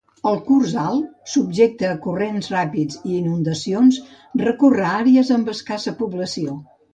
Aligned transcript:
El 0.27 0.37
curs 0.45 0.71
alt, 0.83 1.09
subjecte 1.33 1.87
a 1.89 1.97
corrents 2.05 2.49
ràpids 2.53 2.97
i 3.11 3.13
inundacions, 3.17 4.01
recorre 4.45 4.89
àrees 4.95 5.31
amb 5.37 5.53
escassa 5.55 5.95
població. 6.03 6.59